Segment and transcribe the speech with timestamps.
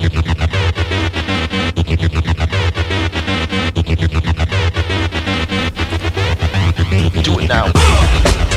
[0.00, 0.06] Do
[7.38, 7.66] it now.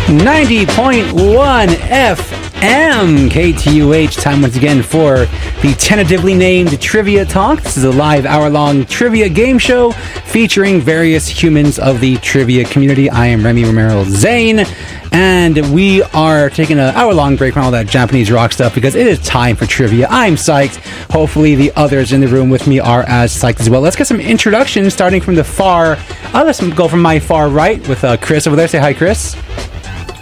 [0.08, 4.22] 90.1 FM KTUH.
[4.22, 5.26] Time once again for
[5.62, 7.62] the tentatively named Trivia Talk.
[7.62, 9.92] This is a live hour long trivia game show
[10.34, 13.08] featuring various humans of the trivia community.
[13.08, 14.66] I am Remy Romero Zane,
[15.12, 18.96] and we are taking an hour long break from all that Japanese rock stuff because
[18.96, 20.08] it is time for trivia.
[20.10, 20.78] I'm psyched.
[21.12, 23.82] Hopefully, the others in the room with me are as psyched as well.
[23.82, 26.00] Let's get some introductions starting from the far.
[26.34, 28.68] Uh, let's go from my far right with uh, Chris over there.
[28.68, 29.36] Say hi, Chris.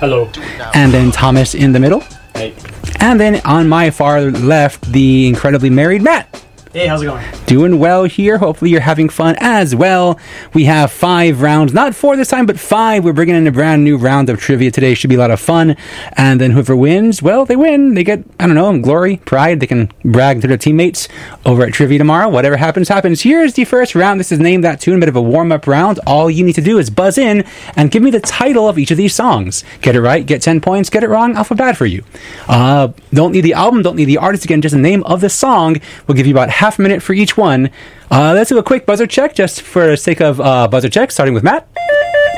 [0.02, 0.30] Hello.
[0.74, 2.04] And then Thomas in the middle.
[2.36, 2.54] Hey.
[3.00, 6.44] And then on my far left, the incredibly married Matt.
[6.74, 7.26] Hey, how's it going?
[7.52, 8.38] Doing well here.
[8.38, 10.18] Hopefully, you're having fun as well.
[10.54, 13.04] We have five rounds, not four this time, but five.
[13.04, 14.94] We're bringing in a brand new round of trivia today.
[14.94, 15.76] Should be a lot of fun.
[16.14, 17.94] And then whoever wins, well, they win.
[17.94, 19.60] They get, I don't know, glory, pride.
[19.60, 21.10] They can brag to their teammates
[21.46, 22.30] over at trivia tomorrow.
[22.30, 23.22] Whatever happens, happens.
[23.22, 24.22] Here's the first round.
[24.22, 26.00] This is named that tune, a bit of a warm up round.
[26.08, 27.44] All you need to do is buzz in
[27.76, 29.66] and give me the title of each of these songs.
[29.82, 30.90] Get it right, get 10 points.
[30.90, 32.06] Get it wrong, alpha bad for you.
[32.48, 35.30] Uh, don't need the album, don't need the artist again, just the name of the
[35.30, 35.82] song.
[36.08, 37.41] We'll give you about half a minute for each one.
[37.42, 41.12] Uh, let's do a quick buzzer check just for the sake of uh, buzzer check,
[41.12, 41.68] starting with Matt.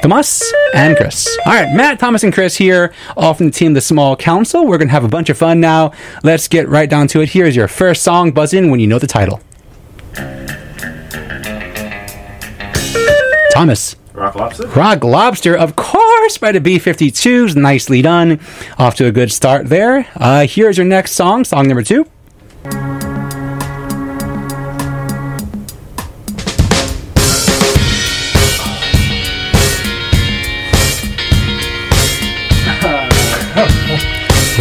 [0.01, 1.37] Thomas and Chris.
[1.45, 4.67] All right, Matt, Thomas, and Chris here, all from the team The Small Council.
[4.67, 5.93] We're going to have a bunch of fun now.
[6.23, 7.29] Let's get right down to it.
[7.29, 8.31] Here's your first song.
[8.31, 9.41] Buzz in when you know the title.
[13.53, 13.95] Thomas.
[14.13, 14.67] Rock Lobster?
[14.67, 17.55] Rock Lobster, of course, by the B 52s.
[17.55, 18.39] Nicely done.
[18.77, 20.07] Off to a good start there.
[20.15, 22.05] Uh, here's your next song, song number two.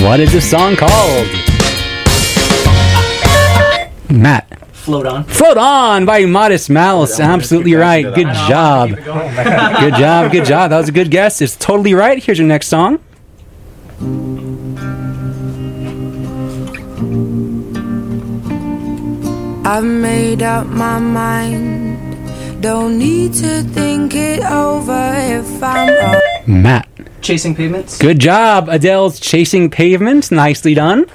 [0.03, 1.29] What is this song called?
[4.11, 4.49] Matt.
[4.73, 5.25] Float on.
[5.25, 7.21] Float On by Modest Mouse.
[7.21, 8.13] Absolutely right.
[8.13, 8.89] Good job.
[8.89, 9.35] Keep it going.
[9.81, 10.33] Good job.
[10.33, 10.71] Good job.
[10.71, 11.41] That was a good guess.
[11.41, 12.23] It's totally right.
[12.23, 12.99] Here's your next song.
[19.65, 22.61] I've made up my mind.
[22.61, 26.63] Don't need to think it over if I'm wrong.
[26.63, 26.92] Matt.
[27.23, 27.99] Chasing pavements?
[27.99, 28.69] Good job.
[28.69, 30.31] Adele's Chasing Pavements.
[30.31, 31.07] Nicely done.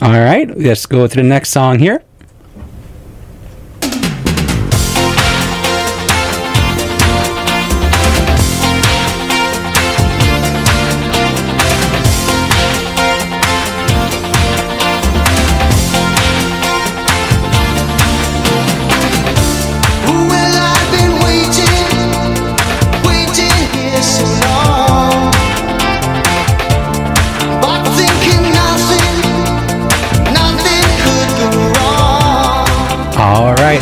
[0.00, 0.48] All right.
[0.56, 2.02] Let's go to the next song here.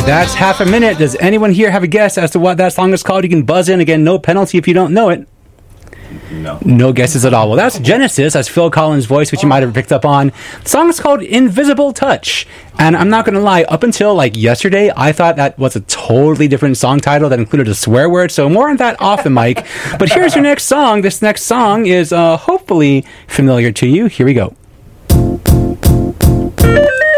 [0.09, 0.97] That's half a minute.
[0.97, 3.23] Does anyone here have a guess as to what that song is called?
[3.23, 4.03] You can buzz in again.
[4.03, 5.27] No penalty if you don't know it.
[6.31, 6.57] No.
[6.65, 7.47] No guesses at all.
[7.47, 8.33] Well, that's Genesis.
[8.33, 10.31] That's Phil Collins' voice, which you might have picked up on.
[10.63, 12.47] The song is called Invisible Touch.
[12.79, 15.81] And I'm not going to lie, up until like yesterday, I thought that was a
[15.81, 18.31] totally different song title that included a swear word.
[18.31, 19.63] So more on that off the mic.
[19.99, 21.01] But here's your next song.
[21.01, 24.07] This next song is uh, hopefully familiar to you.
[24.07, 24.55] Here we go.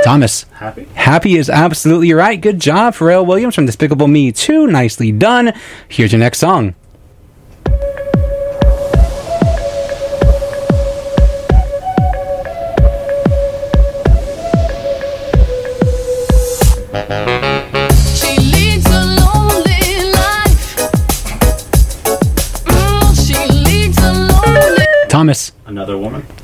[0.04, 0.44] Thomas.
[0.54, 0.86] Happy?
[0.94, 2.40] Happy is absolutely right.
[2.40, 4.68] Good job, Pharrell Williams from Despicable Me 2.
[4.68, 5.54] Nicely done.
[5.88, 6.76] Here's your next song.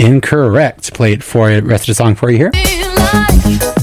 [0.08, 0.94] Incorrect.
[0.94, 1.60] Play it for you.
[1.60, 2.52] Rest of the song for you here.
[2.54, 3.74] life.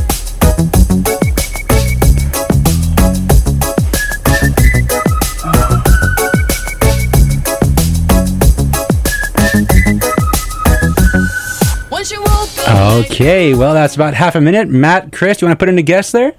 [11.91, 14.69] When she woke up, Okay, well, that's about half a minute.
[14.69, 16.33] Matt, Chris, you want to put in a guess there?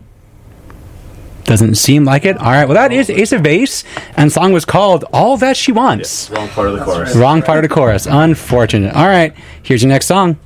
[1.45, 2.37] Doesn't seem like it.
[2.37, 3.83] All right, well, that is Ace of Base,
[4.17, 6.29] and the song was called All That She Wants.
[6.31, 7.15] Wrong part of the chorus.
[7.15, 8.07] Wrong part of the chorus.
[8.07, 8.93] Unfortunate.
[8.95, 10.37] All right, here's your next song.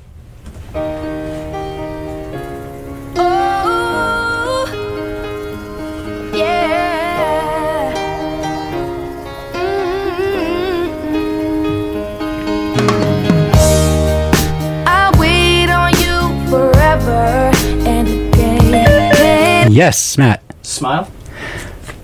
[13.79, 14.83] yeah.
[14.85, 17.51] I wait on you forever
[17.87, 19.71] and again.
[19.71, 20.43] Yes, Matt.
[20.69, 21.11] Smile?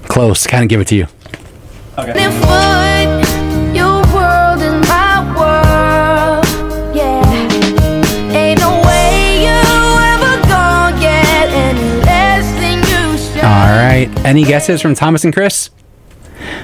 [0.03, 0.47] Close.
[0.47, 1.07] Kind of give it to you.
[1.97, 2.13] Okay.
[2.13, 6.45] Foot, your world and my world,
[6.95, 7.23] yeah.
[8.33, 9.57] Ain't no way you
[10.11, 14.09] ever gonna get any less right.
[14.25, 15.69] Any guesses from Thomas and Chris?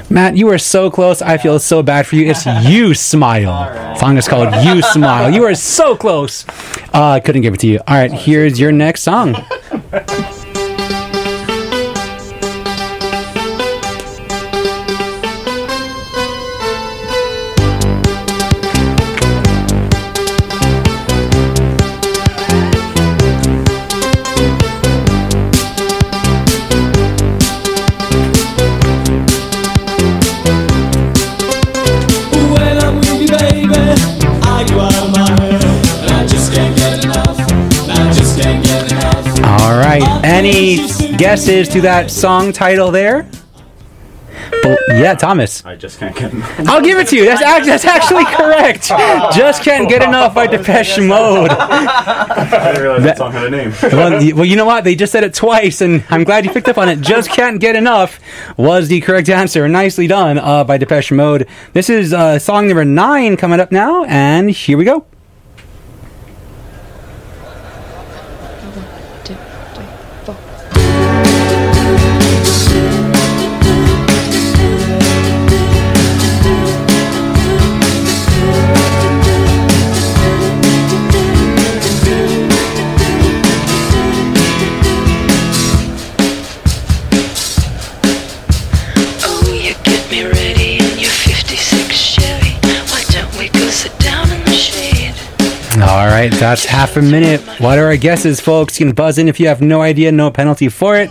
[0.09, 1.21] Matt, you are so close.
[1.21, 2.29] I feel so bad for you.
[2.29, 3.95] It's You Smile.
[3.95, 5.33] Song is called You Smile.
[5.33, 6.45] You are so close.
[6.93, 7.79] Uh, I couldn't give it to you.
[7.87, 9.35] All right, here's your next song.
[40.41, 40.77] Any
[41.17, 43.29] guesses to that song title there?
[44.63, 45.63] Well, yeah, Thomas.
[45.63, 46.59] I just can't get enough.
[46.67, 47.25] I'll give it to you.
[47.25, 48.87] That's, act- that's actually correct.
[49.37, 51.51] Just can't get enough by Depeche Mode.
[51.51, 53.71] I didn't realize that song had a name.
[53.83, 54.83] Well, y- well, you know what?
[54.83, 57.01] They just said it twice, and I'm glad you picked up on it.
[57.01, 58.19] Just can't get enough
[58.57, 59.67] was the correct answer.
[59.69, 61.47] Nicely done uh, by Depeche Mode.
[61.73, 65.05] This is uh, song number nine coming up now, and here we go.
[96.21, 97.41] Right, that's half a minute.
[97.59, 98.79] What are our guesses, folks?
[98.79, 101.09] You can buzz in if you have no idea, no penalty for it.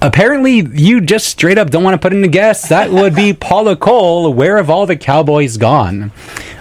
[0.00, 2.68] Apparently, you just straight up don't want to put in a guess.
[2.68, 4.32] That would be Paula Cole.
[4.32, 6.12] Where have all the cowboys gone?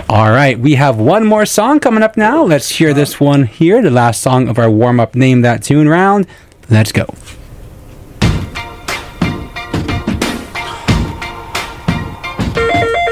[0.09, 2.44] All right, we have one more song coming up now.
[2.44, 5.88] Let's hear this one here, the last song of our warm up Name That Tune
[5.88, 6.27] round.
[6.69, 7.06] Let's go.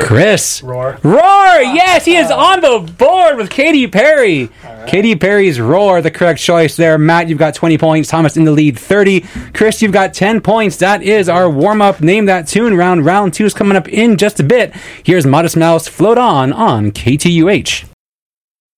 [0.08, 0.64] Chris.
[0.64, 0.98] Roar.
[1.04, 1.62] Roar!
[1.62, 2.42] Yes, he is uh-huh.
[2.42, 4.50] on the board with Katy Perry.
[4.88, 6.98] Katy Perry's Roar, the correct choice there.
[6.98, 8.08] Matt, you've got 20 points.
[8.08, 9.26] Thomas in the lead, 30.
[9.54, 10.78] Chris, you've got 10 points.
[10.78, 12.00] That is our warm up.
[12.00, 13.06] Name that tune round.
[13.06, 14.74] Round two is coming up in just a bit.
[15.04, 17.97] Here's Modest Mouse Float On on KTUH.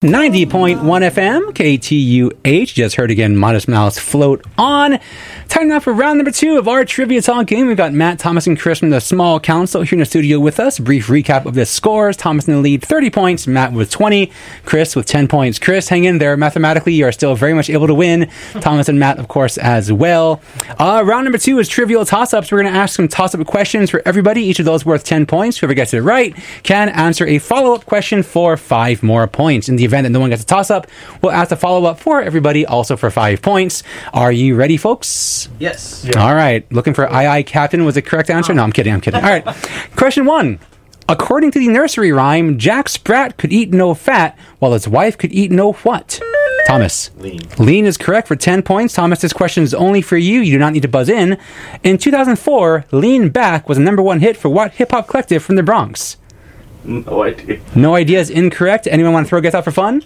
[0.01, 2.73] 90.1 FM, KTUH.
[2.73, 4.97] Just heard again, Modest Mouse float on.
[5.49, 7.67] Time now for round number two of our trivia talk game.
[7.67, 10.57] We've got Matt, Thomas, and Chris from the Small Council here in the studio with
[10.57, 10.79] us.
[10.79, 12.15] Brief recap of the scores.
[12.15, 13.45] Thomas in the lead, 30 points.
[13.45, 14.31] Matt with 20.
[14.63, 15.59] Chris with 10 points.
[15.59, 16.37] Chris, hang in there.
[16.37, 18.29] Mathematically, you are still very much able to win.
[18.61, 20.39] Thomas and Matt, of course, as well.
[20.79, 22.53] Uh, round number two is trivial toss ups.
[22.53, 24.43] We're going to ask some toss up questions for everybody.
[24.43, 25.57] Each of those worth 10 points.
[25.57, 29.67] Whoever gets it right can answer a follow up question for five more points.
[29.67, 30.87] In the event that no one gets a toss up,
[31.21, 33.83] we'll ask a follow up for everybody also for five points.
[34.13, 35.49] Are you ready, folks?
[35.59, 36.05] Yes.
[36.15, 36.69] All right.
[36.71, 38.53] Looking for aye aye captain was the correct answer.
[38.53, 38.93] No, I'm kidding.
[38.93, 39.23] I'm kidding.
[39.23, 39.45] All right.
[39.95, 40.59] Question one.
[41.09, 45.33] According to the nursery rhyme, Jack Sprat could eat no fat, while his wife could
[45.33, 46.21] eat no what?
[46.67, 47.09] Thomas.
[47.17, 47.41] Lean.
[47.57, 48.93] Lean is correct for 10 points.
[48.93, 50.41] Thomas, this question is only for you.
[50.41, 51.39] You do not need to buzz in.
[51.83, 55.55] In 2004, Lean Back was a number one hit for what hip hop collective from
[55.55, 56.17] the Bronx?
[56.83, 57.59] No idea.
[57.75, 58.87] No idea is incorrect.
[58.87, 60.03] Anyone want to throw a guess out for fun?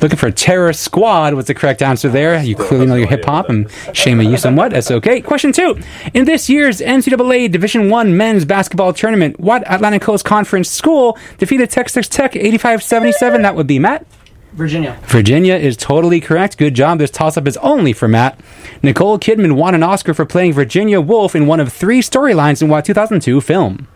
[0.00, 2.40] Looking for Terror Squad was the correct answer there.
[2.40, 4.70] You clearly know your hip hop, and shame on you somewhat.
[4.70, 5.20] That's okay.
[5.20, 5.80] Question two:
[6.14, 11.70] In this year's NCAA Division One men's basketball tournament, what Atlantic Coast Conference school defeated
[11.70, 13.42] Texas Tech 85-77?
[13.42, 14.06] That would be Matt.
[14.52, 14.98] Virginia.
[15.02, 16.58] Virginia is totally correct.
[16.58, 16.98] Good job.
[16.98, 18.38] This toss up is only for Matt.
[18.82, 22.68] Nicole Kidman won an Oscar for playing Virginia Woolf in one of three storylines in
[22.68, 23.88] what 2002 film?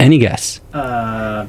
[0.00, 0.60] Any guess?
[0.74, 1.46] Uh,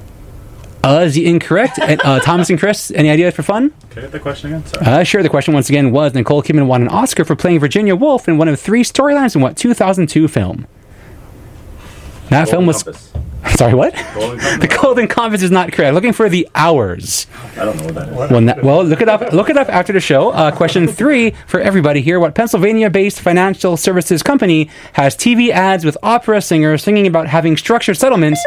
[0.84, 1.78] Uh, is he incorrect?
[1.80, 3.72] And, uh, Thomas and Chris, any ideas for fun?
[3.94, 4.66] Get the question again?
[4.66, 4.86] Sorry.
[4.86, 5.22] Uh, sure.
[5.22, 8.40] The question once again was Nicole Kidman won an Oscar for playing Virginia Woolf in
[8.40, 10.66] one of three storylines in what 2002 film?
[12.32, 12.84] That film was.
[12.84, 13.12] Compass.
[13.56, 13.94] Sorry, what?
[14.14, 14.68] Golden The.
[14.82, 15.94] Golden Compass is not correct.
[15.94, 17.28] Looking for the hours.
[17.58, 18.32] I don't know what that is.
[18.32, 19.34] Well, na- well, look it up.
[19.34, 20.30] Look it up after the show.
[20.32, 25.98] Uh, question three for everybody here: What Pennsylvania-based financial services company has TV ads with
[26.04, 28.44] opera singers singing about having structured settlements?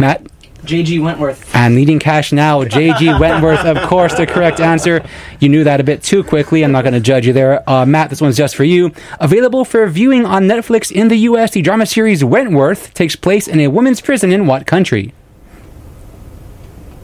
[0.00, 0.22] Matt
[0.66, 0.98] J.G.
[0.98, 1.54] Wentworth.
[1.54, 2.64] and leading cash now.
[2.64, 3.14] J.G.
[3.18, 5.04] Wentworth, of course, the correct answer.
[5.40, 6.64] You knew that a bit too quickly.
[6.64, 8.10] I'm not going to judge you there, uh, Matt.
[8.10, 8.92] This one's just for you.
[9.20, 11.52] Available for viewing on Netflix in the U.S.
[11.52, 15.14] The drama series Wentworth takes place in a women's prison in what country?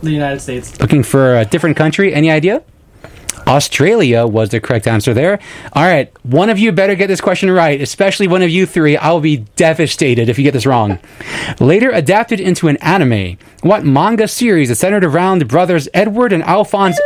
[0.03, 0.81] The United States.
[0.81, 2.13] Looking for a different country.
[2.13, 2.63] Any idea?
[3.47, 5.39] Australia was the correct answer there.
[5.73, 8.97] All right, one of you better get this question right, especially one of you three.
[8.97, 10.99] I will be devastated if you get this wrong.
[11.61, 16.43] Later adapted into an anime, what manga series is centered around the brothers Edward and
[16.43, 16.99] Alphonse?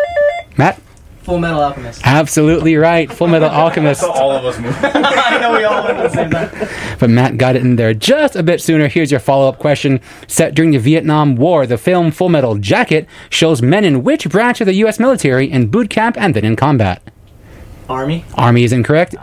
[0.57, 0.81] Matt?
[1.27, 2.03] Full Metal Alchemist.
[2.05, 3.13] Absolutely right.
[3.13, 4.01] Full Metal Alchemist.
[4.01, 4.73] So all of us move.
[4.83, 6.69] I know we all went at the same time.
[7.01, 8.87] But Matt got it in there just a bit sooner.
[8.87, 10.01] Here's your follow up question.
[10.29, 14.61] Set during the Vietnam War, the film Full Metal Jacket shows men in which branch
[14.61, 15.01] of the U.S.
[15.01, 17.03] military in boot camp and then in combat?
[17.89, 18.25] Army.
[18.35, 19.17] Army is incorrect.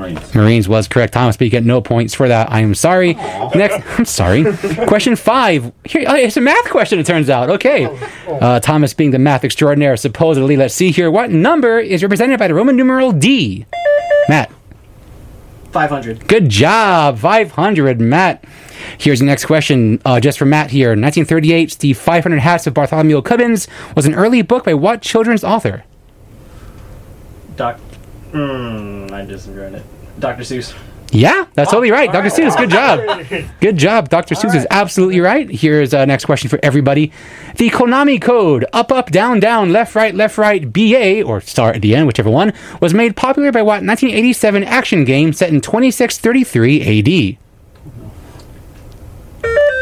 [0.00, 0.34] Marines.
[0.34, 2.50] Marines was correct, Thomas, but you get no points for that.
[2.50, 3.14] I am sorry.
[3.54, 4.44] Next, I'm sorry.
[4.86, 5.72] question five.
[5.84, 7.50] Here, oh, it's a math question, it turns out.
[7.50, 7.86] Okay.
[8.26, 10.56] Uh, Thomas being the math extraordinaire, supposedly.
[10.56, 11.10] Let's see here.
[11.10, 13.66] What number is represented by the Roman numeral D?
[14.28, 14.50] Matt.
[15.72, 16.26] 500.
[16.26, 17.18] Good job.
[17.18, 18.44] 500, Matt.
[18.98, 20.88] Here's the next question, uh, just for Matt here.
[20.90, 25.84] 1938, The 500 Hats of Bartholomew Cubbins was an early book by what children's author?
[27.56, 27.78] Doc.
[28.32, 29.84] Mm, I just ruined it.
[30.18, 30.42] Dr.
[30.42, 30.74] Seuss.
[31.12, 32.12] Yeah, that's totally right.
[32.12, 32.28] Dr.
[32.28, 33.50] Seuss, good job.
[33.60, 34.08] Good job.
[34.08, 34.36] Dr.
[34.36, 35.50] Seuss is absolutely right.
[35.50, 37.10] Here's a next question for everybody.
[37.56, 41.82] The Konami code, up, up, down, down, left, right, left, right, BA, or star at
[41.82, 47.34] the end, whichever one, was made popular by what 1987 action game set in 2633
[47.34, 47.38] AD?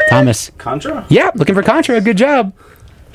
[0.09, 0.49] Thomas.
[0.57, 1.05] Contra?
[1.09, 2.01] Yeah, looking for Contra.
[2.01, 2.53] Good job.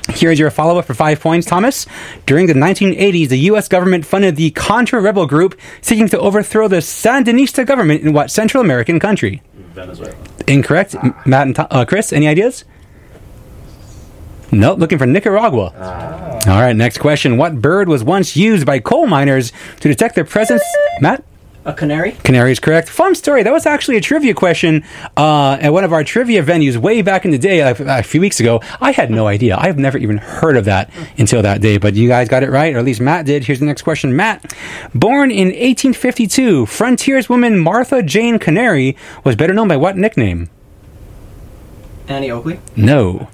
[0.09, 1.87] Here's your follow up for five points, Thomas.
[2.25, 3.67] During the 1980s, the U.S.
[3.67, 8.61] government funded the Contra rebel group seeking to overthrow the Sandinista government in what Central
[8.61, 9.41] American country?
[9.73, 10.15] Venezuela.
[10.47, 10.95] Incorrect.
[10.95, 12.65] M- Matt and uh, Chris, any ideas?
[14.51, 15.73] Nope, looking for Nicaragua.
[16.47, 17.37] All right, next question.
[17.37, 20.61] What bird was once used by coal miners to detect their presence?
[21.01, 21.23] Matt?
[21.65, 22.11] A canary?
[22.23, 22.89] Canary is correct.
[22.89, 23.41] Fun story.
[23.41, 24.83] That was actually a trivia question
[25.17, 28.21] uh, at one of our trivia venues way back in the day, a, a few
[28.21, 28.61] weeks ago.
[28.79, 29.57] I had no idea.
[29.57, 31.79] I've never even heard of that until that day.
[31.79, 33.45] But you guys got it right, or at least Matt did.
[33.45, 34.15] Here's the next question.
[34.15, 34.53] Matt,
[34.93, 40.51] born in 1852, frontierswoman Martha Jane Canary was better known by what nickname?
[42.07, 42.59] Annie Oakley?
[42.75, 43.27] No.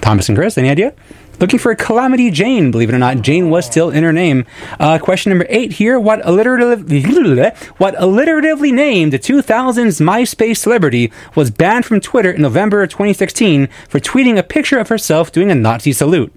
[0.00, 0.94] Thomas and Chris, any idea?
[1.40, 3.22] Looking for a Calamity Jane, believe it or not.
[3.22, 4.44] Jane was still in her name.
[4.80, 5.98] Uh, question number eight here.
[5.98, 12.82] What alliteratively, what alliteratively named the 2000s MySpace celebrity was banned from Twitter in November
[12.82, 16.32] of 2016 for tweeting a picture of herself doing a Nazi salute?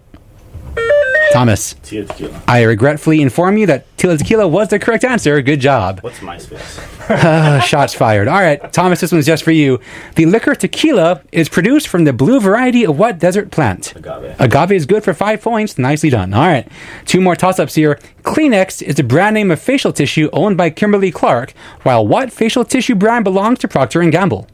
[1.32, 2.42] Thomas, Tequila.
[2.48, 5.42] I regretfully inform you that Tila Tequila was the correct answer.
[5.42, 6.02] Good job.
[6.02, 7.10] What's MySpace?
[7.10, 8.28] Uh, shots fired.
[8.28, 9.80] All right, Thomas, this one's just for you.
[10.16, 13.96] The liquor tequila is produced from the blue variety of what desert plant?
[13.96, 14.36] Agave.
[14.40, 15.78] Agave is good for five points.
[15.78, 16.34] Nicely done.
[16.34, 16.68] All right.
[17.06, 18.00] Two more toss ups here.
[18.24, 22.66] Kleenex is the brand name of facial tissue owned by Kimberly Clark, while what facial
[22.66, 24.48] tissue brand belongs to Procter and Gamble?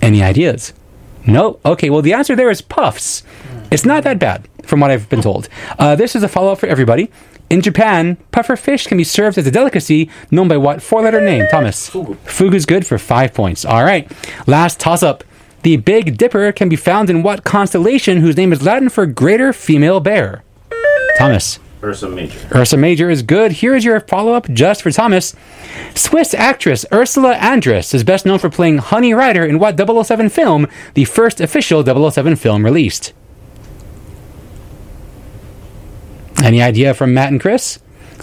[0.00, 0.72] Any ideas?
[1.26, 1.58] No?
[1.64, 3.24] Okay, well, the answer there is Puffs.
[3.76, 5.50] It's not that bad, from what I've been told.
[5.78, 7.10] Uh, this is a follow up for everybody.
[7.50, 11.20] In Japan, puffer fish can be served as a delicacy known by what four letter
[11.20, 11.90] name, Thomas?
[11.90, 12.16] Fugu.
[12.24, 13.66] Fugu's good for five points.
[13.66, 14.10] All right.
[14.46, 15.24] Last toss up.
[15.62, 19.52] The Big Dipper can be found in what constellation whose name is Latin for greater
[19.52, 20.42] female bear?
[21.18, 21.58] Thomas.
[21.84, 22.48] Ursa Major.
[22.54, 23.52] Ursa Major is good.
[23.52, 25.36] Here is your follow up just for Thomas.
[25.94, 30.66] Swiss actress Ursula Andress is best known for playing Honey Rider in what 007 film,
[30.94, 33.12] the first official 007 film released?
[36.42, 37.78] Any idea from Matt and Chris?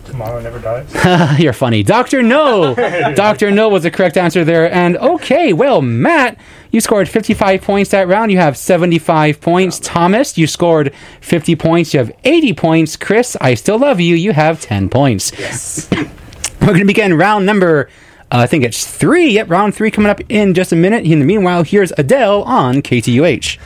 [0.05, 1.39] Tomorrow never dies.
[1.39, 1.81] You're funny.
[1.81, 2.21] Dr.
[2.21, 2.75] No!
[3.15, 3.51] Dr.
[3.51, 4.71] No was the correct answer there.
[4.71, 6.37] And okay, well, Matt,
[6.71, 8.31] you scored 55 points that round.
[8.31, 9.79] You have 75 points.
[9.79, 11.93] Thomas, you scored 50 points.
[11.93, 12.95] You have 80 points.
[12.97, 14.15] Chris, I still love you.
[14.15, 15.31] You have 10 points.
[15.37, 15.89] Yes.
[16.61, 17.89] We're going to begin round number,
[18.31, 19.31] uh, I think it's three.
[19.31, 21.05] Yep, round three coming up in just a minute.
[21.05, 23.59] In the meanwhile, here's Adele on KTUH.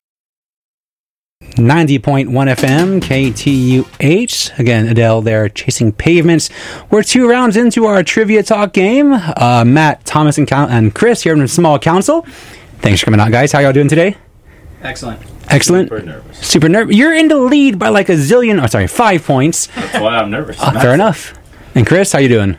[1.57, 4.59] 90.1 FM, KTUH.
[4.59, 6.49] Again, Adele there chasing pavements.
[6.89, 9.13] We're two rounds into our trivia talk game.
[9.13, 12.21] Uh, Matt, Thomas, and, Coun- and Chris here from Small Council.
[12.79, 13.51] Thanks for coming out, guys.
[13.51, 14.15] How y'all doing today?
[14.81, 15.19] Excellent.
[15.49, 15.89] Excellent.
[15.89, 16.37] Super nervous.
[16.47, 16.95] Super nervous.
[16.95, 19.67] You're in the lead by like a zillion, oh, sorry, five points.
[19.67, 20.61] That's why I'm nervous.
[20.61, 21.33] Uh, fair enough.
[21.73, 22.57] And Chris, how you doing?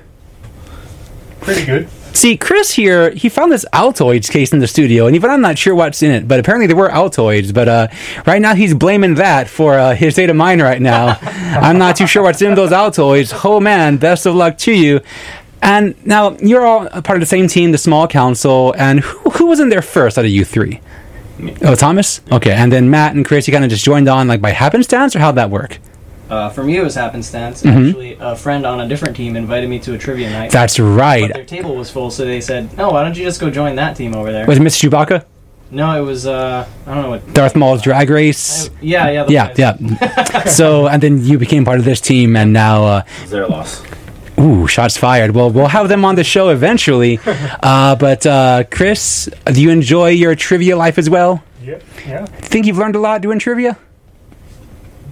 [1.40, 1.88] Pretty good.
[2.18, 5.56] See, Chris here, he found this Altoids case in the studio, and even I'm not
[5.56, 7.54] sure what's in it, but apparently there were Altoids.
[7.54, 7.86] But uh,
[8.26, 11.16] right now he's blaming that for uh, his state of mind right now.
[11.22, 13.44] I'm not too sure what's in those Altoids.
[13.44, 15.00] Oh man, best of luck to you.
[15.62, 19.30] And now you're all a part of the same team, the small council, and who,
[19.30, 20.80] who was in there first out of you three?
[21.62, 22.20] Oh, Thomas?
[22.32, 25.14] Okay, and then Matt and Chris, you kind of just joined on like by happenstance,
[25.14, 25.78] or how'd that work?
[26.30, 27.62] Uh, for me, it was happenstance.
[27.62, 27.88] Mhm.
[27.88, 30.50] Actually, a friend on a different team invited me to a trivia night.
[30.50, 31.32] That's But right.
[31.32, 33.96] their table was full, so they said, "No, why don't you just go join that
[33.96, 35.24] team over there?" Was it Miss Chewbacca?
[35.70, 37.34] no, it was uh, I don't know what.
[37.34, 38.70] Darth Maul's drag race?
[38.80, 39.76] Yeah, yeah, Yeah, guys.
[39.80, 40.44] yeah.
[40.58, 43.82] so, and then you became part of this team, and now, uh, It's their loss.
[44.40, 45.34] ooh, shots fired.
[45.34, 47.18] Well, we'll have them on the show eventually.
[47.62, 51.42] Uh, but uh, Chris, do you enjoy your trivia life as well?
[51.64, 51.82] Yep.
[52.08, 52.24] Yeah.
[52.52, 53.76] Think you've learned a lot doing trivia?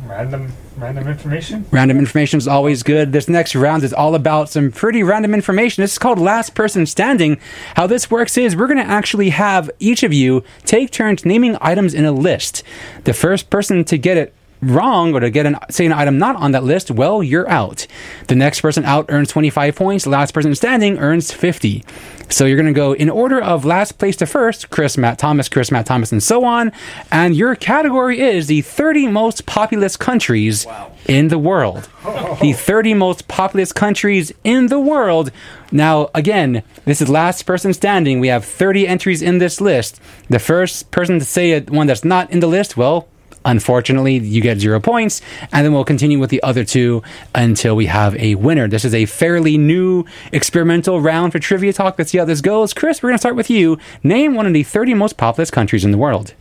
[0.09, 1.65] Random Random information.
[1.71, 3.13] Random information is always good.
[3.13, 5.83] This next round is all about some pretty random information.
[5.83, 7.41] This is called Last Person Standing.
[7.77, 11.57] How this works is we're going to actually have each of you take turns naming
[11.63, 12.63] items in a list.
[13.05, 16.37] The first person to get it wrong or to get an say an item not
[16.37, 17.87] on that list, well, you're out.
[18.29, 20.05] The next person out earns 25 points.
[20.05, 21.85] The last person standing earns 50.
[22.29, 25.49] So you're going to go in order of last place to first, Chris, Matt, Thomas,
[25.49, 26.73] Chris, Matt, Thomas, and so on.
[27.13, 30.67] And your category is the 30 most populous countries
[31.07, 31.89] in the world.
[32.41, 35.33] The 30 most populous countries in the world.
[35.73, 38.21] Now, again, this is last person standing.
[38.21, 40.01] We have 30 entries in this list.
[40.29, 43.09] The first person to say it, one that's not in the list, well,
[43.47, 45.23] Unfortunately, you get zero points,
[45.53, 48.67] and then we'll continue with the other two until we have a winner.
[48.67, 51.97] This is a fairly new experimental round for Trivia Talk.
[51.97, 52.75] Let's see how this goes.
[52.75, 53.79] Chris, we're going to start with you.
[54.03, 56.35] Name one of the 30 most populous countries in the world.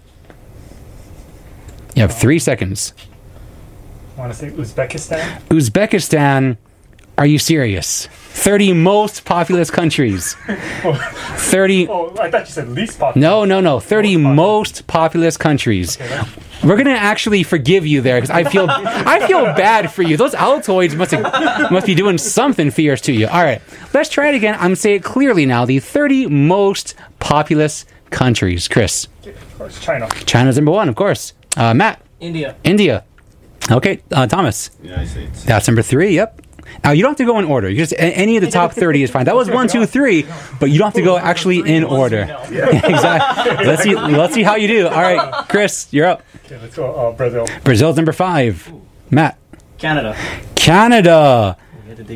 [1.96, 2.94] You have three seconds.
[4.18, 5.42] I want to say Uzbekistan.
[5.50, 6.58] Uzbekistan,
[7.20, 8.10] are you serious?
[8.36, 10.34] 30 most populous countries.
[10.84, 11.88] 30.
[11.88, 13.22] Oh, I thought you said least populous.
[13.22, 13.80] No, no, no.
[13.80, 15.98] 30 most populous countries.
[16.64, 20.18] We're gonna actually forgive you there because I feel I feel bad for you.
[20.18, 21.14] Those Altoids must
[21.72, 23.28] must be doing something fierce to you.
[23.28, 23.62] All right,
[23.94, 24.56] let's try it again.
[24.56, 25.66] I'm gonna say it clearly now.
[25.66, 28.68] The 30 most populous countries.
[28.68, 30.10] Chris, Of course, China.
[30.26, 31.34] China's number one, of course.
[31.56, 32.56] Uh, Matt, India.
[32.64, 33.06] India.
[33.72, 34.72] Okay, uh, Thomas.
[34.84, 35.44] United States.
[35.46, 36.16] That's number three.
[36.16, 36.42] Yep.
[36.84, 37.70] Now you don't have to go in order.
[37.70, 39.26] You just any of the top thirty is fine.
[39.26, 40.26] That was one, two, three,
[40.60, 42.22] but you don't have to go actually in order.
[42.50, 43.66] exactly.
[43.66, 43.96] Let's see.
[43.96, 44.88] Let's see how you do.
[44.88, 46.24] All right, Chris, you're up.
[46.46, 46.94] Okay, let's go.
[46.94, 47.48] Uh, Brazil.
[47.64, 48.72] Brazil's number five.
[49.10, 49.38] Matt,
[49.78, 50.18] Canada.
[50.56, 51.58] Canada.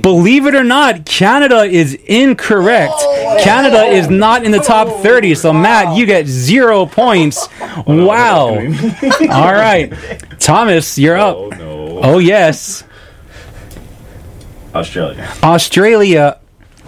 [0.01, 2.93] Believe it or not, Canada is incorrect.
[3.41, 5.35] Canada is not in the top 30.
[5.35, 7.47] So, Matt, you get zero points.
[7.87, 8.55] Wow.
[8.57, 9.93] All right.
[10.39, 11.37] Thomas, you're up.
[11.37, 11.99] Oh no.
[12.01, 12.83] Oh, yes.
[14.73, 15.33] Australia.
[15.43, 16.39] Australia.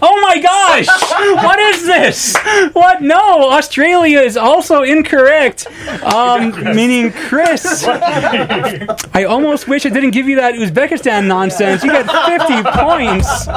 [0.03, 0.87] Oh my gosh!
[1.43, 2.35] what is this?
[2.73, 3.03] What?
[3.03, 5.67] No, Australia is also incorrect.
[6.01, 7.83] Um, meaning Chris.
[7.87, 11.83] I almost wish I didn't give you that Uzbekistan nonsense.
[11.83, 13.47] You get 50 points.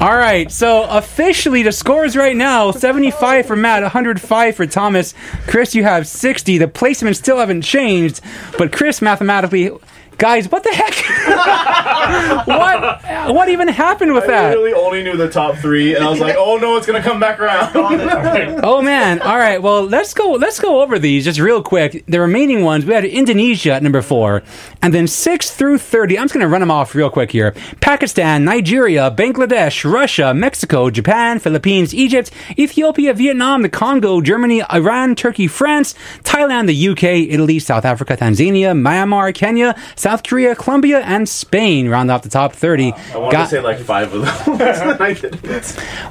[0.00, 5.14] All right, so officially the scores right now 75 for Matt, 105 for Thomas.
[5.48, 6.58] Chris, you have 60.
[6.58, 8.20] The placements still haven't changed,
[8.56, 9.70] but Chris mathematically.
[10.18, 10.94] Guys, what the heck?
[12.46, 13.34] what?
[13.34, 14.48] What even happened with I that?
[14.50, 17.18] literally only knew the top three, and I was like, "Oh no, it's gonna come
[17.20, 17.72] back around."
[18.64, 19.20] Oh man!
[19.22, 19.60] All right.
[19.60, 20.32] Well, let's go.
[20.32, 22.04] Let's go over these just real quick.
[22.06, 24.42] The remaining ones we had Indonesia at number four,
[24.80, 26.18] and then six through thirty.
[26.18, 30.90] I'm just going to run them off real quick here: Pakistan, Nigeria, Bangladesh, Russia, Mexico,
[30.90, 37.58] Japan, Philippines, Egypt, Ethiopia, Vietnam, the Congo, Germany, Iran, Turkey, France, Thailand, the UK, Italy,
[37.58, 41.88] South Africa, Tanzania, Myanmar, Kenya, South Korea, Colombia, and Spain.
[41.88, 42.92] Round off the top thirty.
[42.92, 45.58] I wanted Got- to say like five of them.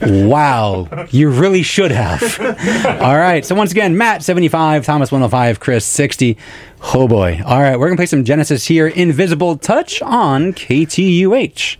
[0.30, 2.22] Wow, you really should have.
[3.02, 6.38] All right, so once again, Matt 75, Thomas 105, Chris 60.
[6.94, 7.42] Oh boy.
[7.46, 8.88] All right, we're going to play some Genesis here.
[8.88, 11.78] Invisible Touch on KTUH.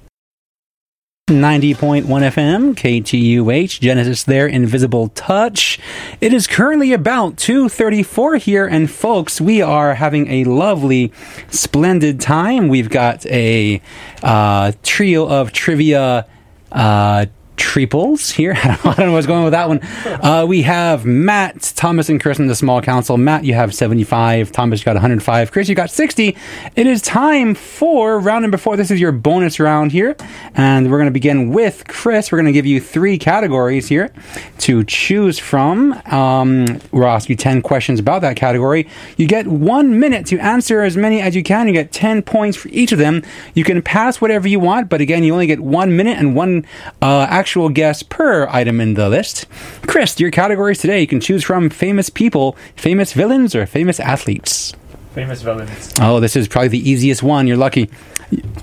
[1.32, 5.80] 90.1 FM, KTUH, Genesis there, Invisible Touch.
[6.20, 11.12] It is currently about 2.34 here, and folks, we are having a lovely,
[11.50, 12.68] splendid time.
[12.68, 13.82] We've got a
[14.22, 16.28] uh, trio of trivia
[16.72, 17.26] uh,
[17.62, 18.54] triples here.
[18.58, 19.80] I don't know what's going on with that one.
[20.24, 23.18] Uh, we have Matt, Thomas, and Chris in the small council.
[23.18, 24.52] Matt, you have 75.
[24.52, 25.52] Thomas, you got 105.
[25.52, 26.36] Chris, you got 60.
[26.76, 28.76] It is time for round number four.
[28.78, 30.16] This is your bonus round here.
[30.56, 32.32] And we're going to begin with Chris.
[32.32, 34.12] We're going to give you three categories here
[34.60, 35.94] to choose from.
[36.12, 38.88] Um, we'll ask you 10 questions about that category.
[39.18, 41.68] You get one minute to answer as many as you can.
[41.68, 43.22] You get 10 points for each of them.
[43.54, 46.66] You can pass whatever you want, but again, you only get one minute and one
[47.04, 49.46] uh, actual guess per item in the list.
[49.86, 54.74] Chris, your categories today, you can choose from famous people, famous villains, or famous athletes.
[55.14, 55.94] Famous villains.
[56.00, 57.48] Oh, this is probably the easiest one.
[57.48, 57.90] You're lucky,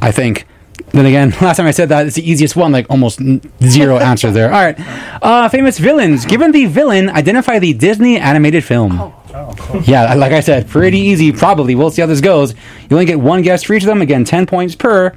[0.00, 0.46] I think.
[0.92, 3.20] Then again, last time I said that, it's the easiest one, like almost
[3.62, 4.46] zero answer there.
[4.50, 4.76] All right.
[5.22, 6.24] Uh, famous villains.
[6.24, 8.98] Given the villain, identify the Disney animated film.
[8.98, 9.82] Oh, cool.
[9.84, 11.74] Yeah, like I said, pretty easy, probably.
[11.74, 12.54] We'll see how this goes.
[12.88, 14.00] You only get one guess for each of them.
[14.00, 15.14] Again, 10 points per.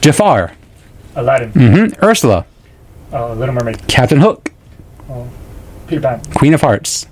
[0.00, 0.54] Jafar.
[1.14, 1.50] Aladdin.
[1.52, 2.46] hmm Ursula.
[3.16, 3.88] Uh, Little Mermaid.
[3.88, 4.52] Captain Hook.
[5.86, 6.20] Peter Pan.
[6.34, 7.06] Queen of Hearts.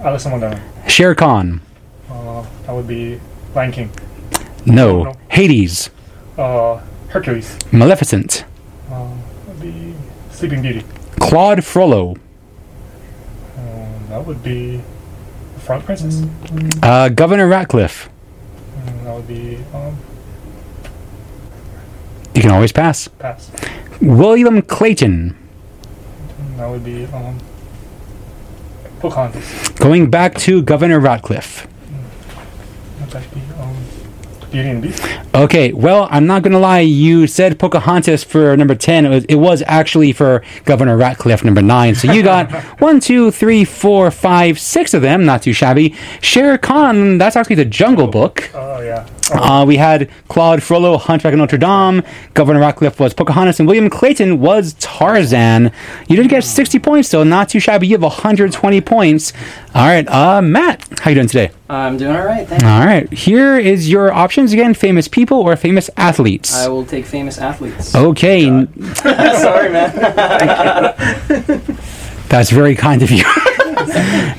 [0.00, 0.60] Alice in Wonderland.
[0.90, 1.60] Shere Khan.
[2.10, 3.20] Uh, that would be
[3.54, 3.90] Lion King.
[4.66, 5.04] No.
[5.04, 5.14] No.
[5.28, 5.90] Hades.
[6.36, 7.56] Uh, Hercules.
[7.70, 8.44] Maleficent.
[8.90, 9.10] Uh,
[9.46, 9.94] that would be
[10.32, 10.84] Sleeping Beauty.
[11.20, 12.16] Claude Frollo.
[13.56, 14.80] Um, that would be
[15.54, 16.24] the Frog Princess.
[16.82, 18.08] Uh, Governor Ratcliffe.
[18.76, 19.96] Mm, that would be um,
[22.34, 23.06] You can always pass.
[23.06, 23.52] Pass.
[24.00, 25.36] William Clayton.
[26.56, 27.38] That would be um.
[29.00, 29.68] Pocahontas.
[29.76, 31.66] Going back to Governor Ratcliffe.
[33.12, 33.76] Be um.
[34.50, 35.04] Beauty and Beast?
[35.34, 36.80] Okay, well, I'm not gonna lie.
[36.80, 39.04] You said Pocahontas for number ten.
[39.06, 41.94] It was, it was actually for Governor Ratcliffe, number nine.
[41.94, 45.24] So you got one, two, three, four, five, six of them.
[45.26, 45.94] Not too shabby.
[46.22, 47.18] Shere Khan.
[47.18, 48.50] That's actually the Jungle Book.
[48.54, 49.06] Oh yeah.
[49.30, 52.02] Uh, we had Claude Frollo, Hunchback of Notre Dame.
[52.34, 55.72] Governor Ratcliffe was Pocahontas, and William Clayton was Tarzan.
[56.08, 57.24] You did get 60 points, though.
[57.24, 57.86] Not too shabby.
[57.86, 59.32] You have 120 points.
[59.74, 61.50] All right, uh, Matt, how you doing today?
[61.70, 62.48] I'm doing all right.
[62.48, 62.68] Thank you.
[62.68, 66.54] All right, here is your options again: famous people or famous athletes.
[66.54, 67.94] I will take famous athletes.
[67.94, 68.44] Okay,
[68.94, 70.94] Sorry, man.
[72.28, 73.24] that's very kind of you.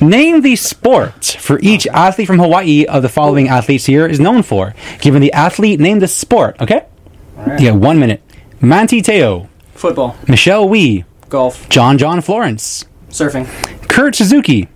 [0.00, 4.42] Name the sport for each athlete from Hawaii of the following athletes here is known
[4.42, 4.74] for.
[5.00, 6.60] Given the athlete, name the sport.
[6.60, 6.86] Okay,
[7.36, 7.60] right.
[7.60, 8.22] have one minute.
[8.60, 13.46] Manti Teo, Football, Michelle Wie, golf, John John Florence, surfing,
[13.88, 14.68] Kurt Suzuki,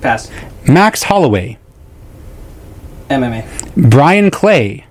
[0.00, 0.30] pass,
[0.68, 1.58] Max Holloway,
[3.08, 3.44] MMA,
[3.90, 4.86] Bryan Clay,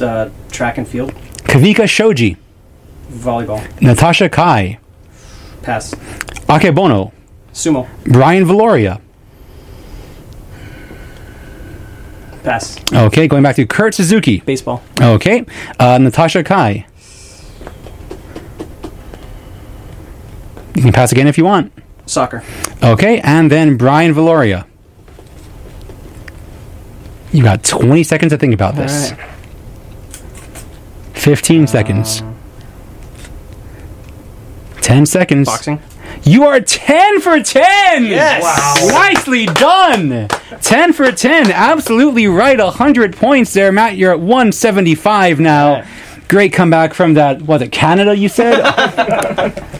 [0.00, 1.12] uh, track and field,
[1.44, 2.38] Kavika Shoji,
[3.14, 4.78] volleyball, Natasha Kai,
[5.62, 5.92] pass,
[6.48, 7.12] Akebono,
[7.52, 9.00] sumo, Brian Viloria.
[12.42, 14.40] pass, Okay, going back to Kurt Suzuki.
[14.44, 15.44] baseball, Okay,
[15.80, 16.86] uh, Natasha Kai.
[20.74, 21.72] You can pass again if you want.
[22.06, 22.42] soccer,
[22.82, 24.66] Okay, and then Brian Viloria.
[27.32, 29.12] You got 20 seconds to think about this.
[29.12, 29.20] Right.
[31.14, 32.22] 15 seconds.
[34.84, 35.46] 10 seconds.
[35.46, 35.80] boxing,
[36.24, 38.04] You are 10 for 10!
[38.04, 38.42] Yes!
[38.42, 38.88] Wow.
[38.88, 40.28] Nicely done!
[40.60, 41.50] 10 for 10.
[41.50, 42.58] Absolutely right.
[42.58, 43.72] 100 points there.
[43.72, 45.86] Matt, you're at 175 now.
[46.28, 48.60] Great comeback from that, was it Canada you said?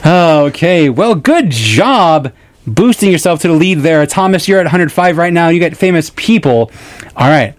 [0.05, 2.33] okay, well, good job
[2.65, 4.05] boosting yourself to the lead there.
[4.07, 5.49] Thomas, you're at 105 right now.
[5.49, 6.71] You get famous people.
[7.15, 7.53] All right.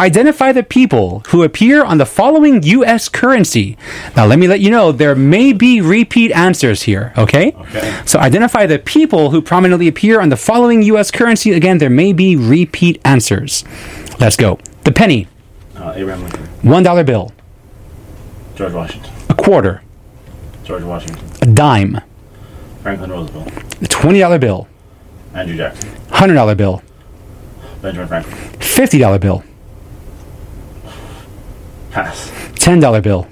[0.00, 3.06] Identify the people who appear on the following U.S.
[3.10, 3.76] currency.
[4.16, 7.52] Now, let me let you know there may be repeat answers here, okay?
[7.52, 8.00] Okay.
[8.06, 11.10] So, identify the people who prominently appear on the following U.S.
[11.10, 11.52] currency.
[11.52, 13.62] Again, there may be repeat answers.
[14.18, 14.58] Let's go.
[14.84, 15.28] The penny,
[15.76, 17.32] Uh, Abraham Lincoln, $1 bill,
[18.56, 19.82] George Washington, a quarter,
[20.64, 22.00] George Washington, a dime,
[22.82, 24.66] Franklin Roosevelt, a $20 bill,
[25.34, 26.82] Andrew Jackson, $100 bill,
[27.82, 28.34] Benjamin Franklin.
[28.60, 29.44] $50 bill,
[31.90, 32.30] Pass.
[32.54, 33.26] $10 bill,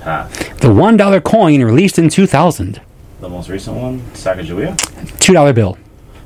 [0.00, 0.30] Pass.
[0.60, 2.80] the $1 coin released in 2000,
[3.20, 4.76] The most recent one, Sacagawea,
[5.18, 5.76] $2 bill.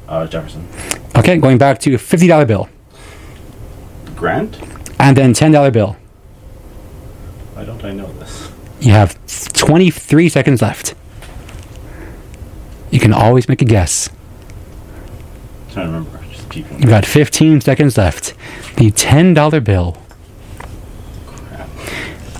[0.08, 0.66] uh, Jefferson,
[1.16, 2.68] Okay, going back to $50 bill,
[4.16, 4.58] Grant.
[5.00, 5.96] and then $10 bill.
[7.54, 8.50] Why don't I know this?
[8.80, 9.16] You have
[9.54, 10.94] 23 seconds left.
[12.90, 14.08] You can always make a guess.
[15.68, 16.18] I'm trying to remember.
[16.52, 16.80] Just people.
[16.80, 18.34] You've got 15 seconds left.
[18.76, 19.96] The $10 bill.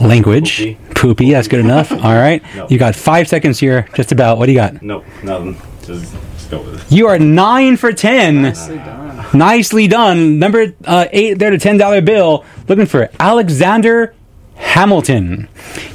[0.00, 0.58] Language.
[0.58, 0.78] Poopy.
[0.94, 1.92] Poopy, that's good enough.
[1.92, 2.42] All right.
[2.56, 2.66] No.
[2.68, 4.38] You got five seconds here, just about.
[4.38, 4.82] What do you got?
[4.82, 5.56] Nope, nothing.
[5.84, 6.92] Just, just go with it.
[6.94, 8.42] You are nine for 10.
[8.42, 9.26] nicely done.
[9.38, 10.38] Nicely done.
[10.38, 12.44] Number uh, eight there, the $10 bill.
[12.68, 14.14] Looking for Alexander
[14.56, 15.48] Hamilton.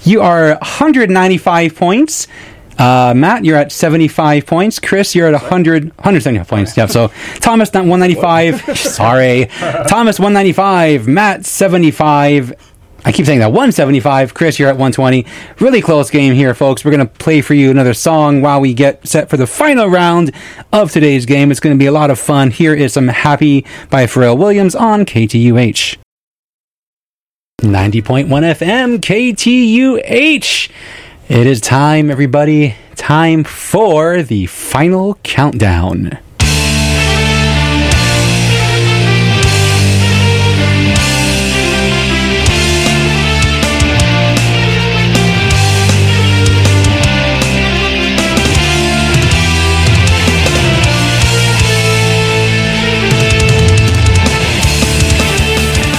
[0.04, 2.28] You are 195 points.
[2.78, 4.80] Uh, Matt, you're at 75 points.
[4.80, 6.78] Chris, you're at 100, 175 points.
[6.78, 6.90] Yep.
[6.90, 7.08] So
[7.40, 8.78] Thomas, not 195.
[8.78, 9.46] Sorry.
[9.88, 11.08] Thomas, 195.
[11.08, 12.54] Matt, 75.
[13.06, 14.34] I keep saying that 175.
[14.34, 15.26] Chris, you're at 120.
[15.60, 16.84] Really close game here, folks.
[16.84, 19.88] We're going to play for you another song while we get set for the final
[19.88, 20.34] round
[20.74, 21.50] of today's game.
[21.50, 22.52] It's going to be a lot of fun.
[22.52, 25.98] Here is some Happy by Pharrell Williams on KTUH.
[27.62, 30.72] 90.1 FM, KTUH.
[31.30, 32.76] It is time, everybody.
[32.96, 36.20] Time for the final countdown.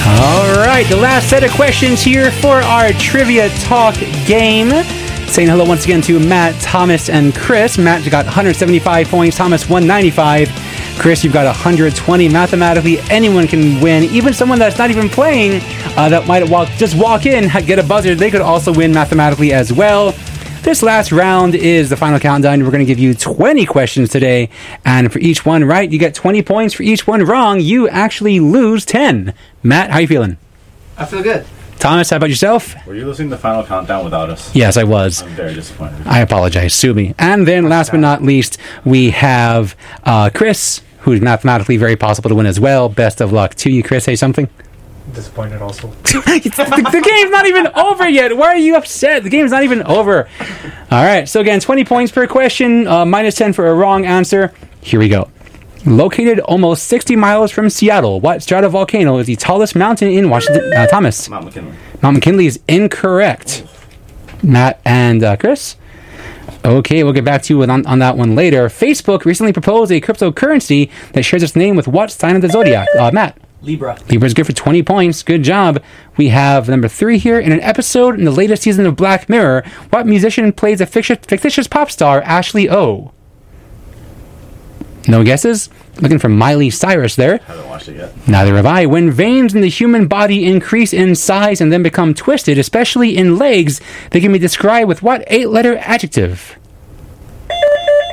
[0.07, 3.93] All right, the last set of questions here for our trivia talk
[4.25, 4.71] game.
[5.29, 7.77] Saying hello once again to Matt, Thomas, and Chris.
[7.77, 10.49] Matt you got 175 points, Thomas 195.
[10.99, 12.29] Chris, you've got 120.
[12.29, 14.03] Mathematically, anyone can win.
[14.05, 15.61] Even someone that's not even playing,
[15.95, 18.15] uh, that might walk just walk in, get a buzzer.
[18.15, 20.15] They could also win mathematically as well.
[20.63, 22.63] This last round is the final countdown.
[22.63, 24.49] We're going to give you 20 questions today,
[24.83, 26.73] and for each one right, you get 20 points.
[26.73, 29.35] For each one wrong, you actually lose 10.
[29.61, 30.37] Matt, how are you feeling?
[30.97, 31.45] I feel good.
[31.79, 32.75] Thomas, how about yourself?
[32.85, 34.53] Were you listening to the final countdown without us?
[34.53, 35.21] Yes, I was.
[35.21, 36.05] I'm very disappointed.
[36.05, 36.73] I apologize.
[36.73, 37.15] Sue me.
[37.17, 42.35] And then, last but not least, we have uh, Chris, who's mathematically very possible to
[42.35, 42.89] win as well.
[42.89, 44.03] Best of luck to you, Chris.
[44.03, 44.49] Say something.
[45.13, 45.87] Disappointed also.
[46.03, 48.35] the, the game's not even over yet.
[48.35, 49.23] Why are you upset?
[49.23, 50.27] The game's not even over.
[50.91, 51.27] All right.
[51.29, 54.53] So again, 20 points per question, uh, minus 10 for a wrong answer.
[54.81, 55.31] Here we go.
[55.85, 60.73] Located almost 60 miles from Seattle, what stratovolcano is the tallest mountain in Washington?
[60.73, 61.29] Uh, Thomas.
[61.29, 61.73] Mount McKinley.
[62.01, 63.63] Mount McKinley is incorrect.
[64.43, 65.77] Matt and uh, Chris.
[66.65, 68.67] Okay, we'll get back to you on, on that one later.
[68.67, 72.87] Facebook recently proposed a cryptocurrency that shares its name with what sign of the zodiac?
[72.97, 73.37] Uh, Matt.
[73.61, 73.97] Libra.
[74.09, 75.23] Libra's good for 20 points.
[75.23, 75.81] Good job.
[76.17, 77.39] We have number three here.
[77.39, 81.67] In an episode in the latest season of Black Mirror, what musician plays a fictitious
[81.67, 83.11] pop star, Ashley O?
[85.07, 85.69] No guesses?
[86.01, 87.37] Looking for Miley Cyrus there.
[87.39, 88.27] Haven't watched it yet.
[88.27, 88.85] Neither have I.
[88.85, 93.37] When veins in the human body increase in size and then become twisted, especially in
[93.37, 93.81] legs,
[94.11, 96.57] they can be described with what eight letter adjective?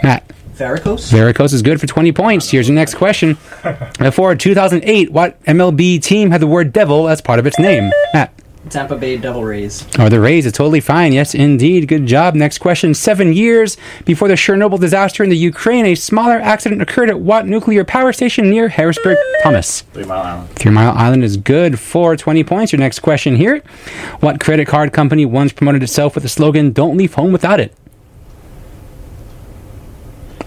[0.02, 0.24] Matt.
[0.54, 1.10] Varicose.
[1.10, 2.50] Varicose is good for 20 points.
[2.50, 3.36] Here's your next question.
[3.98, 7.90] Before 2008, what MLB team had the word devil as part of its name?
[8.14, 8.32] Matt.
[8.70, 9.86] Tampa Bay Devil Rays.
[9.98, 11.12] Or the Rays is totally fine.
[11.12, 11.88] Yes, indeed.
[11.88, 12.34] Good job.
[12.34, 12.94] Next question.
[12.94, 17.46] Seven years before the Chernobyl disaster in the Ukraine, a smaller accident occurred at what
[17.46, 19.16] nuclear power station near Harrisburg?
[19.42, 19.82] Thomas.
[19.92, 20.50] Three Mile Island.
[20.50, 22.72] Three Mile Island is good for 20 points.
[22.72, 23.62] Your next question here.
[24.20, 27.72] What credit card company once promoted itself with the slogan, Don't leave home without it?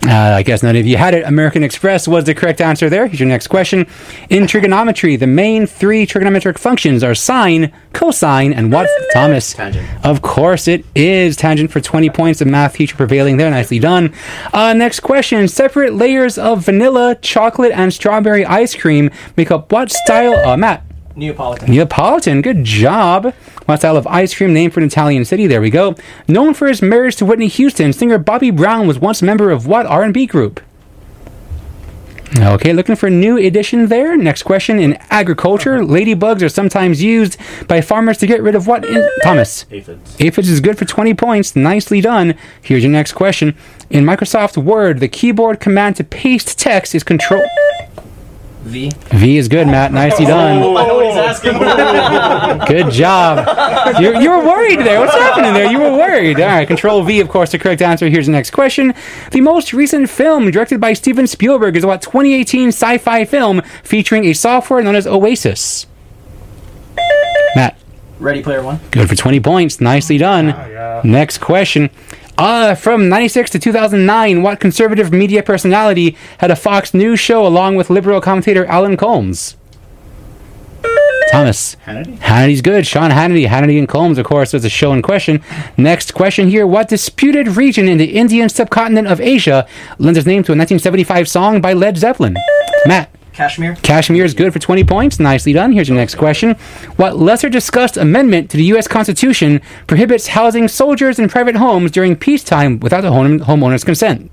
[0.05, 1.25] Uh, I guess none of you had it.
[1.25, 3.07] American Express was the correct answer there.
[3.07, 3.85] Here's your next question.
[4.29, 8.89] In trigonometry, the main three trigonometric functions are sine, cosine, and what?
[9.13, 9.53] Thomas.
[9.53, 9.87] Tangent.
[10.05, 11.35] Of course it is.
[11.35, 12.39] Tangent for 20 points.
[12.39, 13.49] The math teacher prevailing there.
[13.51, 14.13] Nicely done.
[14.53, 15.47] Uh, next question.
[15.47, 20.33] Separate layers of vanilla, chocolate, and strawberry ice cream make up what style?
[20.47, 20.85] Uh, Matt.
[21.15, 21.69] Neapolitan.
[21.69, 23.33] Neapolitan, good job.
[23.65, 25.47] What style of ice cream named for an Italian city?
[25.47, 25.95] There we go.
[26.27, 29.67] Known for his marriage to Whitney Houston, singer Bobby Brown was once a member of
[29.67, 30.61] what R&B group?
[32.37, 34.15] Okay, looking for a new edition there.
[34.15, 34.79] Next question.
[34.79, 35.91] In agriculture, uh-huh.
[35.91, 38.85] ladybugs are sometimes used by farmers to get rid of what?
[38.85, 39.65] In- Thomas.
[39.71, 40.15] Aphids.
[40.19, 41.55] Aphids is good for 20 points.
[41.55, 42.35] Nicely done.
[42.61, 43.57] Here's your next question.
[43.89, 47.43] In Microsoft Word, the keyboard command to paste text is control.
[48.69, 48.91] V.
[49.11, 49.91] V is good, Matt.
[49.91, 50.61] Nicely done.
[50.63, 51.53] Oh, I know what he's asking.
[52.67, 53.99] Good job.
[53.99, 54.99] You, you were worried there.
[54.99, 55.71] What's happening there?
[55.71, 56.39] You were worried.
[56.39, 58.07] All right, Control V, of course, the correct answer.
[58.09, 58.93] Here's the next question.
[59.31, 64.25] The most recent film directed by Steven Spielberg is what 2018 sci fi film featuring
[64.25, 65.85] a software known as Oasis?
[67.55, 67.77] Matt,
[68.19, 68.79] Ready Player One.
[68.91, 69.81] good for 20 points.
[69.81, 70.49] Nicely done.
[70.55, 71.01] Ah, yeah.
[71.03, 71.89] Next question.
[72.39, 77.75] Uh, from 96 to 2009, what conservative media personality had a Fox News show along
[77.75, 79.57] with liberal commentator Alan Colmes?
[81.31, 81.75] Thomas.
[81.85, 82.17] Hannity?
[82.19, 82.87] Hannity's good.
[82.87, 83.45] Sean Hannity.
[83.45, 85.43] Hannity and Combs, of course, was the show in question.
[85.75, 86.65] Next question here.
[86.65, 91.27] What disputed region in the Indian subcontinent of Asia lends its name to a 1975
[91.27, 92.37] song by Led Zeppelin?
[92.85, 93.13] Matt.
[93.39, 93.75] Kashmir.
[93.83, 95.17] Kashmir is good for 20 points.
[95.17, 95.71] Nicely done.
[95.71, 96.55] Here's your next question.
[96.97, 98.85] What lesser discussed amendment to the U.S.
[98.85, 104.29] Constitution prohibits housing soldiers in private homes during peacetime without the home- homeowner's consent?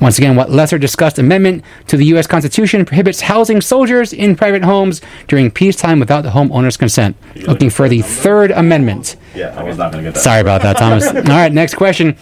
[0.00, 2.26] Once again, what lesser discussed amendment to the U.S.
[2.26, 7.16] Constitution prohibits housing soldiers in private homes during peacetime without the homeowner's consent?
[7.46, 9.14] Looking for the third amendment.
[9.32, 10.20] Yeah, I was not going to get that.
[10.22, 11.06] Sorry about that, Thomas.
[11.14, 12.16] All right, next question.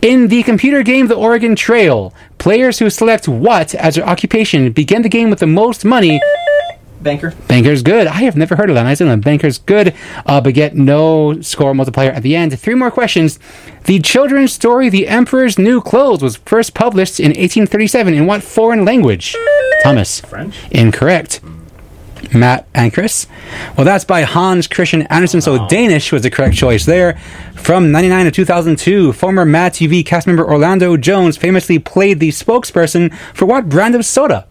[0.00, 5.02] In the computer game The Oregon Trail, players who select what as their occupation begin
[5.02, 6.20] the game with the most money.
[7.00, 7.32] Banker.
[7.46, 8.06] Banker's good.
[8.06, 8.82] I have never heard of that.
[8.82, 9.20] Nice one.
[9.20, 9.94] Banker's good,
[10.26, 12.58] uh, but get no score multiplier at the end.
[12.58, 13.38] Three more questions.
[13.84, 18.84] The children's story The Emperor's New Clothes was first published in 1837 in what foreign
[18.84, 19.36] language?
[19.82, 20.20] Thomas.
[20.20, 20.56] French?
[20.70, 21.40] Incorrect.
[22.34, 23.26] Matt and Chris.
[23.76, 27.18] Well, that's by Hans Christian Andersen, so Danish was the correct choice there.
[27.54, 33.14] From 99 to 2002, former Mad TV cast member Orlando Jones famously played the spokesperson
[33.34, 34.46] for what brand of soda?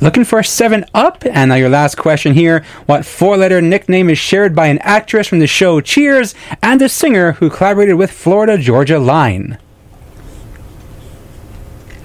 [0.00, 1.24] Looking for a 7 Up?
[1.24, 2.64] And now your last question here.
[2.84, 6.88] What four letter nickname is shared by an actress from the show Cheers and a
[6.88, 9.58] singer who collaborated with Florida Georgia Line?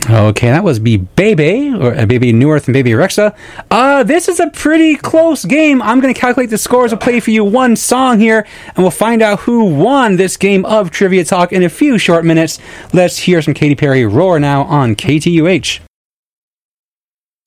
[0.09, 3.35] Okay, that was be Bebe, or uh, Baby Neuwirth and Baby Rexha.
[3.69, 5.81] Uh, this is a pretty close game.
[5.81, 6.91] I'm going to calculate the scores.
[6.91, 10.65] We'll play for you one song here, and we'll find out who won this game
[10.65, 12.59] of Trivia Talk in a few short minutes.
[12.93, 15.81] Let's hear some Katy Perry roar now on KTUH.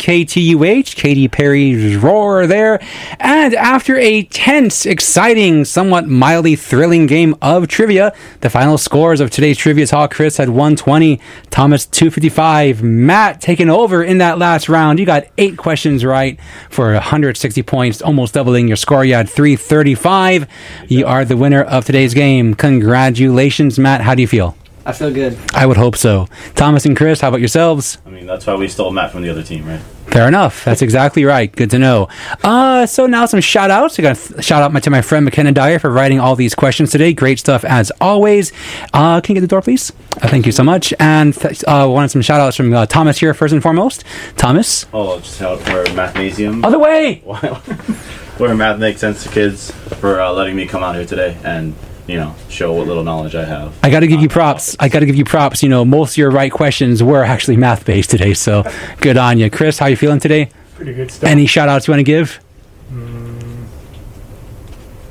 [0.04, 2.78] KTUH, Katy Perry's Roar there.
[3.18, 9.30] And after a tense, exciting, somewhat mildly thrilling game of trivia, the final scores of
[9.30, 14.98] today's trivia talk Chris had 120, Thomas 255, Matt taking over in that last round.
[14.98, 16.38] You got eight questions right
[16.68, 19.06] for 160 points, almost doubling your score.
[19.06, 20.46] You had 335.
[20.86, 22.52] You are the winner of today's game.
[22.52, 24.02] Congratulations, Matt.
[24.02, 24.54] How do you feel?
[24.86, 25.38] I feel good.
[25.54, 26.28] I would hope so.
[26.54, 27.98] Thomas and Chris, how about yourselves?
[28.06, 29.80] I mean, that's why we stole Matt from the other team, right?
[30.08, 30.62] Fair enough.
[30.64, 31.50] That's exactly right.
[31.50, 32.08] Good to know.
[32.42, 33.98] Uh, so now some shout outs.
[33.98, 36.54] I got to shout out my, to my friend McKenna Dyer for writing all these
[36.54, 37.14] questions today.
[37.14, 38.52] Great stuff as always.
[38.92, 39.90] Uh, can you get the door, please?
[40.20, 40.92] Uh, thank you so much.
[41.00, 44.04] And th- uh, wanted some shout outs from uh, Thomas here, first and foremost.
[44.36, 46.62] Thomas, Oh, just out for Mathnasium.
[46.64, 47.20] other way.
[48.38, 51.74] where math makes sense to kids for uh, letting me come out here today and,
[52.06, 53.74] you know, show what little knowledge I have.
[53.82, 54.76] I got to give you props.
[54.78, 55.62] I got to give you props.
[55.62, 58.34] You know, most of your right questions were actually math based today.
[58.34, 58.64] So
[59.00, 59.50] good on you.
[59.50, 60.50] Chris, how you feeling today?
[60.74, 61.28] Pretty good stuff.
[61.28, 62.40] Any shout outs you want to give?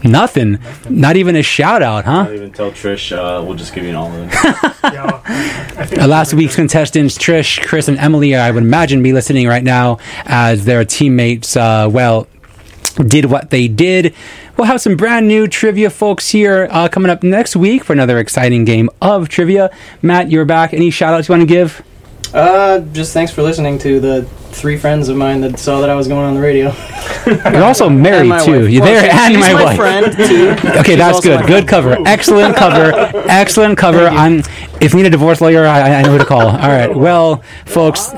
[0.03, 0.59] Nothing.
[0.89, 2.25] Not even a shout out, huh?
[2.27, 4.29] I'll even tell Trish, uh, we'll just give you an all in.
[4.83, 5.21] yeah,
[5.77, 9.63] I think last week's contestants, Trish, Chris, and Emily, I would imagine be listening right
[9.63, 12.27] now as their teammates, uh, well,
[13.07, 14.13] did what they did.
[14.55, 18.19] We'll have some brand new trivia folks here uh, coming up next week for another
[18.19, 19.71] exciting game of trivia.
[20.03, 20.73] Matt, you're back.
[20.75, 21.81] Any shout outs you want to give?
[22.33, 25.95] Uh, just thanks for listening to the three friends of mine that saw that I
[25.95, 26.73] was going on the radio.
[27.25, 28.61] You're also married too.
[28.63, 28.69] wife.
[28.71, 29.77] You're Well, there and my, my wife.
[29.77, 30.49] friend, too.
[30.79, 31.39] Okay, She's that's good.
[31.41, 31.67] Good friend.
[31.67, 31.97] cover.
[32.05, 32.91] Excellent cover.
[33.29, 34.07] Excellent cover.
[34.07, 34.39] I'm.
[34.81, 36.41] If you need a divorce lawyer, I, I know who to call.
[36.41, 36.93] All right.
[36.93, 38.13] Well, folks.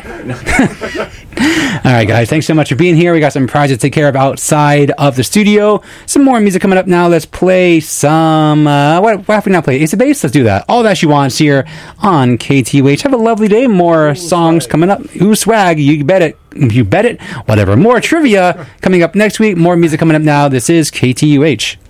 [1.38, 2.30] All right, guys.
[2.30, 3.14] Thanks so much for being here.
[3.14, 5.82] We got some prizes to take care of outside of the studio.
[6.08, 7.08] Some more music coming up now.
[7.08, 8.66] Let's play some.
[8.66, 9.82] Uh, what, what have we not played?
[9.82, 10.24] Ace of Base.
[10.24, 10.66] Let's do that.
[10.68, 11.68] All that she wants here
[12.00, 13.02] on KTUH.
[13.02, 13.68] Have a lovely day.
[13.68, 15.02] More songs coming up.
[15.22, 15.80] Ooh, swag.
[15.80, 16.38] You bet it.
[16.56, 17.22] You bet it.
[17.48, 17.76] Whatever.
[17.78, 19.58] More trivia coming up next week.
[19.58, 20.48] More music coming up now.
[20.48, 21.78] This is KTUH.